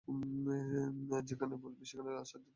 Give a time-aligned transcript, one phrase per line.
[1.27, 2.49] যেখানে বলবি সেখানেই সাজ্জাদ থাকবে।